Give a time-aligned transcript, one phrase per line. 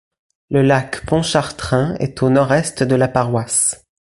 [0.49, 3.85] Le lac Pontchartrain est au nord-est de la paroisse.